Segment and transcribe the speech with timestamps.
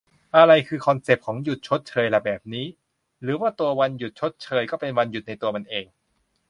[0.35, 2.65] อะไรคือคอนเซปต์ของ "หยุดชดเชย" ล่ะ แบบนี้
[3.21, 5.85] หรือว่าตัววันหยุดชดเชย ก็เป็นวันหยุดในตัวมันเอง?